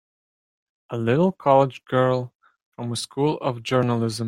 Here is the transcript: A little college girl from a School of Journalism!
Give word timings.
A 0.89 0.97
little 0.97 1.31
college 1.31 1.85
girl 1.85 2.33
from 2.75 2.91
a 2.91 2.95
School 2.95 3.37
of 3.37 3.61
Journalism! 3.61 4.19